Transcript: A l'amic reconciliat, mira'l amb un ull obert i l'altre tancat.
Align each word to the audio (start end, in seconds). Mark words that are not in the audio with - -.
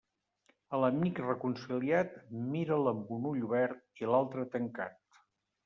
A 0.77 0.79
l'amic 0.83 1.21
reconciliat, 1.23 2.17
mira'l 2.55 2.91
amb 2.95 3.13
un 3.19 3.29
ull 3.35 3.47
obert 3.51 4.05
i 4.07 4.13
l'altre 4.15 4.51
tancat. 4.59 5.25